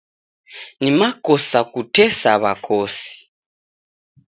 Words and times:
Ni 0.81 0.89
makosa 0.99 1.59
kutesa 1.71 2.31
w'akosi. 2.41 3.11